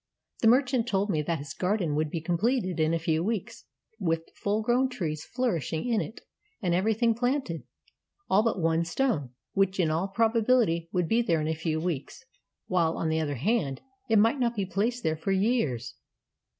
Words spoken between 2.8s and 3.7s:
a few weeks,